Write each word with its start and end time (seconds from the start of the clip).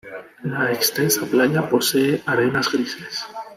La 0.41 0.71
extensa 0.71 1.27
playa 1.27 1.69
posee 1.69 2.23
arenas 2.25 2.71
grises. 2.71 3.23